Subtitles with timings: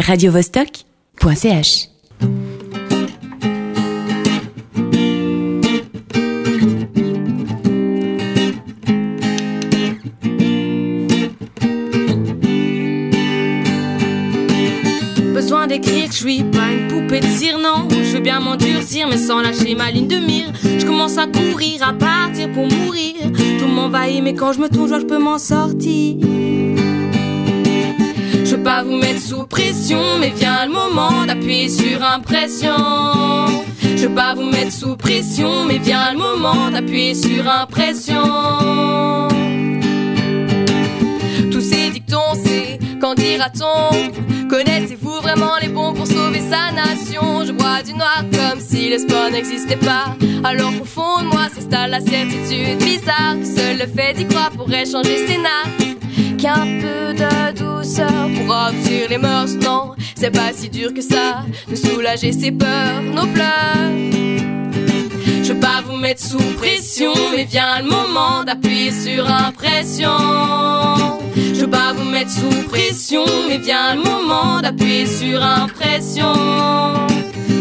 [0.00, 1.88] radiovostok.ch
[15.32, 17.88] Besoin d'écrire, je suis pas une poupée de cire, non.
[17.90, 20.52] Je veux bien m'endurcir, mais sans lâcher ma ligne de mire.
[20.62, 23.14] Je commence à courir, à partir pour mourir.
[23.58, 26.16] Tout m'envahit, mais quand je me tourne, je peux m'en sortir.
[28.74, 32.74] Pas vous mettre sous pression, mais vient le moment d'appuyer sur impression.
[33.80, 39.28] Je veux pas vous mettre sous pression, mais vient le moment d'appuyer sur impression.
[41.52, 44.48] Tous ces dictons, c'est quand dira-t-on?
[44.48, 47.44] Connaissez-vous vraiment les bons pour sauver sa nation?
[47.46, 50.16] Je bois du noir comme si l'espoir n'existait pas.
[50.42, 54.50] Alors qu'au fond de moi s'installe la certitude bizarre que seul le fait d'y croire
[54.50, 55.94] pourrait changer le scénario
[56.38, 57.43] qu'un peu de
[59.18, 63.92] Non, c'est pas si dur que ça de soulager ses peurs, nos pleurs.
[65.42, 70.10] Je veux pas vous mettre sous pression, mais vient le moment d'appuyer sur impression.
[71.36, 76.32] Je veux pas vous mettre sous pression, mais vient le moment d'appuyer sur impression.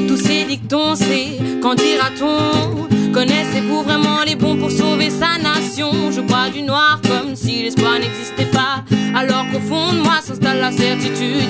[0.07, 2.87] Tous ces dictons, c'est quand dira-t-on?
[3.13, 5.91] Connaissez-vous vraiment les bons pour sauver sa nation?
[6.11, 8.83] Je crois du noir comme si l'espoir n'existait pas.
[9.15, 11.42] Alors qu'au fond de moi s'installe la certitude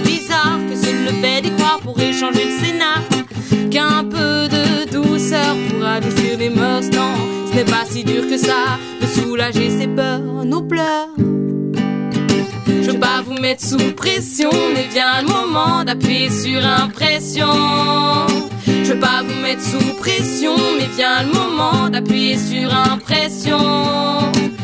[3.74, 6.90] Qu'un peu de douceur pour adoucir les mœurs.
[6.92, 7.16] Non,
[7.50, 11.08] ce n'est pas si dur que ça de soulager ses peurs, nos pleurs.
[12.68, 17.48] Je veux pas vous mettre sous pression, mais vient le moment d'appuyer sur impression.
[18.68, 23.58] Je veux pas vous mettre sous pression, mais vient le moment d'appuyer sur impression.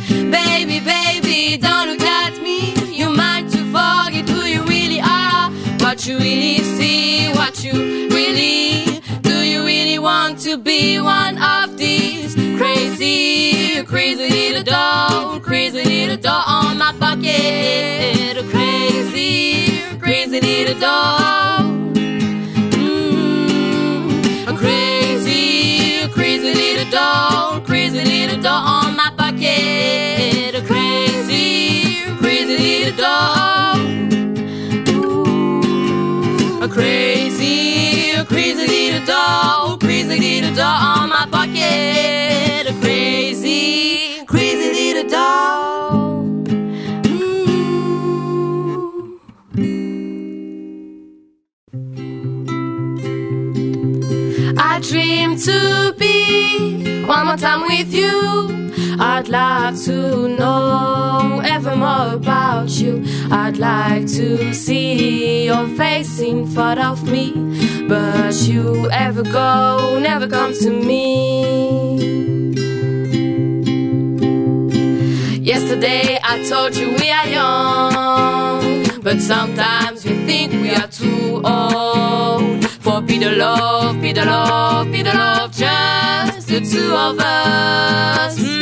[0.09, 2.73] Baby, baby, don't look at me.
[2.95, 5.49] You might to forget who you really are.
[5.79, 6.78] What you really see,
[7.73, 9.01] you really.
[9.21, 16.17] Do you really want to be one of these crazy, crazy little doll, crazy little
[16.17, 21.58] doll on my bucket, crazy, crazy little doll.
[40.59, 42.67] Little on my pocket.
[42.67, 46.43] A crazy, crazy little doll.
[54.57, 58.17] I dream to be one more time with you.
[58.99, 60.98] I'd like to know
[61.75, 63.03] more about you.
[63.31, 67.33] I'd like to see your face in front of me.
[67.87, 71.89] But you ever go, never come to me.
[75.41, 82.65] Yesterday I told you we are young, but sometimes we think we are too old.
[82.83, 88.37] For be the love, be the love, be the love, just the two of us.
[88.39, 88.58] Mm.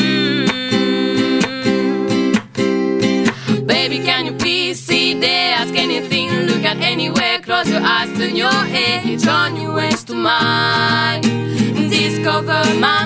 [3.89, 5.53] Baby, can you please see there?
[5.53, 10.13] Ask anything, look at anywhere, close your eyes, turn your head, turn your ways to
[10.13, 11.21] mine.
[11.89, 13.05] Discover my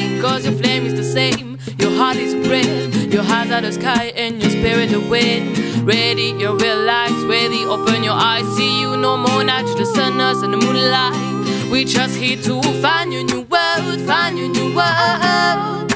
[0.00, 0.20] mind.
[0.20, 4.06] Cause your flame is the same, your heart is red, your eyes are the sky,
[4.16, 5.56] and your spirit the wind.
[5.86, 10.20] Ready, you realize, ready, open your eyes, see you no more, not just the sun,
[10.20, 11.70] us, and the moonlight.
[11.70, 15.91] We just here to find your new world, find your new world.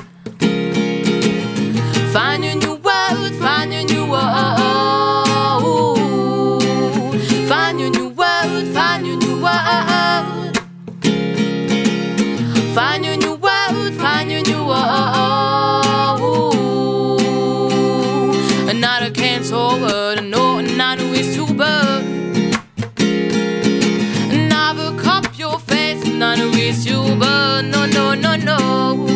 [26.36, 29.06] Another is you, but no, no, no, no.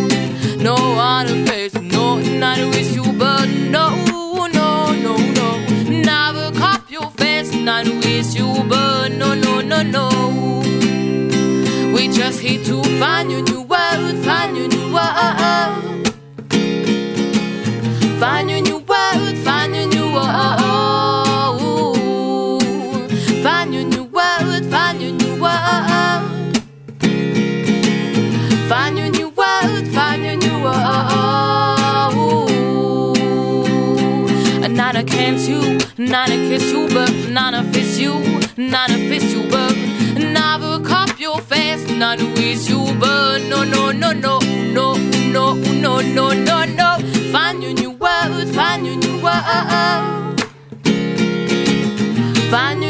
[0.58, 3.94] No other face, no, another is you, but no,
[4.48, 5.66] no, no, no.
[5.88, 10.08] Never cop your face, another is you, but no, no, no, no.
[11.94, 16.14] We just here to find your new world, find your new world.
[18.18, 18.79] Find your new
[38.70, 39.74] none of it's you, but
[40.16, 46.00] never cop your face, none of you, but no, no, no, no, no, no, no,
[46.00, 46.98] no, no, no.
[47.32, 50.40] Find your new world, find your new world.
[52.50, 52.89] Find your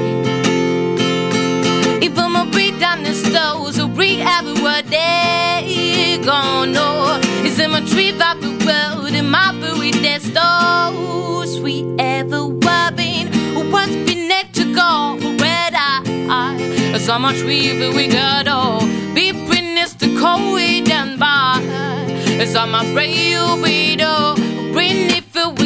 [3.31, 7.19] those who breathe every word they gonna know.
[7.45, 12.91] It's in my tree vibe the world, in my very that's those we ever were
[12.95, 13.27] been.
[13.53, 16.97] Who once been next to go red eye.
[16.99, 18.81] So much weaver we got all.
[19.15, 22.45] Be witness to COVID and by.
[22.45, 24.35] So my brave widow,
[24.73, 25.59] bring if it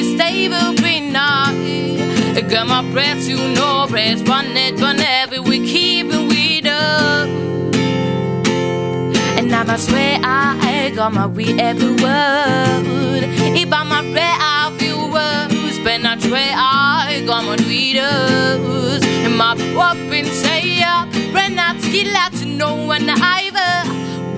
[0.49, 1.53] we'll be not.
[2.49, 7.44] Got my breath, you know, rest, one net, every we keep and we do
[9.65, 13.23] and I swear I got my weed every word.
[13.57, 15.79] If I'm a rare, I feel worse.
[15.83, 19.03] But I swear I got my weeders.
[19.25, 20.83] And my weapon say,
[21.33, 23.45] Ren out skill out to know when I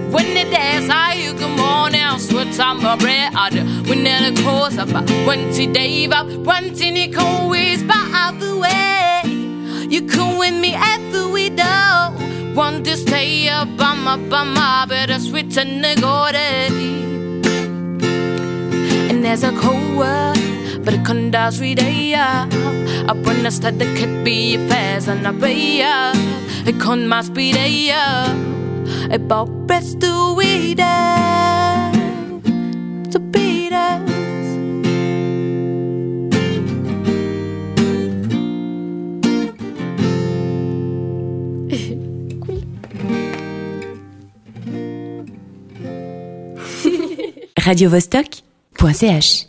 [0.09, 3.33] when the days I come on now, sweat I'm a bread.
[3.89, 4.89] When the course up,
[5.27, 9.23] when to up, when to Nick always by the way.
[9.89, 12.55] You come with me after we do.
[12.55, 12.85] Want
[13.17, 15.57] Hey, Obama, Obama, a sweet
[19.09, 20.35] And there's a koa,
[20.85, 21.49] but a kunda
[22.13, 22.53] up,
[23.09, 24.59] A brenda stad that could be a
[25.07, 25.81] and a bea.
[25.81, 28.27] A con mas pideia.
[29.09, 30.77] A about best to weed.
[33.09, 33.46] To be
[47.67, 49.47] radiovostok.ch